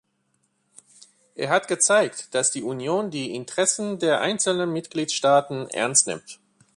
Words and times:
Er 1.35 1.49
hat 1.49 1.67
gezeigt, 1.67 2.33
dass 2.33 2.49
die 2.49 2.63
Union 2.63 3.11
die 3.11 3.35
Interessen 3.35 3.99
der 3.99 4.19
einzelnen 4.19 4.73
Mitgliedstaaten 4.73 5.67
ernst 5.69 6.07
nimmt. 6.07 6.39